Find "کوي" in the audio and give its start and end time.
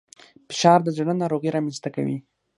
1.95-2.17